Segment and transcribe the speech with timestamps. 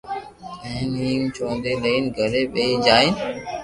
[0.65, 3.13] او ھيم چوندي لئين گھري پئچي جائين